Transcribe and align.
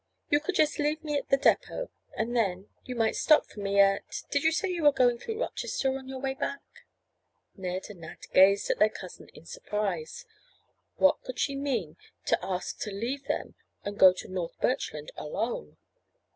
You 0.31 0.39
could 0.39 0.55
just 0.55 0.79
leave 0.79 1.03
me 1.03 1.15
at 1.19 1.29
the 1.29 1.37
depot 1.37 1.91
and 2.17 2.35
then—you 2.35 2.95
might 2.95 3.15
stop 3.15 3.45
for 3.45 3.59
me 3.59 3.79
at—did 3.79 4.41
you 4.43 4.51
say 4.51 4.67
you 4.67 4.81
were 4.81 4.91
going 4.91 5.19
through 5.19 5.39
Rochester 5.39 5.95
on 5.95 6.07
your 6.07 6.17
way 6.19 6.33
back?" 6.33 6.63
Ned 7.55 7.85
and 7.87 8.01
Nat 8.01 8.25
gazed 8.33 8.71
at 8.71 8.79
their 8.79 8.89
cousin 8.89 9.29
in 9.35 9.45
surprise. 9.45 10.25
What 10.95 11.21
could 11.21 11.37
she 11.37 11.53
mean 11.55 11.97
to 12.25 12.43
ask 12.43 12.79
to 12.79 12.89
leave 12.89 13.25
them 13.25 13.53
and 13.83 13.99
go 13.99 14.11
to 14.11 14.27
North 14.27 14.59
Birchland 14.59 15.11
alone? 15.17 15.77